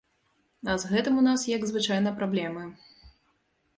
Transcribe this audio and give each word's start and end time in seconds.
А 0.71 0.77
з 0.83 0.89
гэтым 0.93 1.19
у 1.21 1.25
нас, 1.27 1.45
як 1.57 1.61
звычайна, 1.73 2.15
праблемы. 2.23 2.63